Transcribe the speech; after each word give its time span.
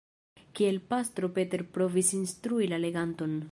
Kiel 0.59 0.79
pastro 0.93 1.29
Peter 1.35 1.63
provis 1.77 2.11
instrui 2.23 2.73
la 2.73 2.83
leganton. 2.87 3.41